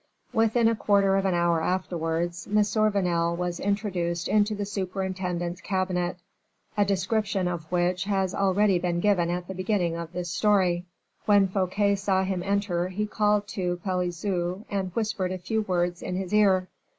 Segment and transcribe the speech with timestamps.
[0.33, 2.55] Within a quarter of an hour afterwards, M.
[2.55, 6.17] Vanel was introduced into the superintendent's cabinet,
[6.75, 10.87] a description of which has already been given at the beginning of this story.
[11.27, 16.15] When Fouquet saw him enter, he called to Pelisson, and whispered a few words in
[16.15, 16.67] his ear.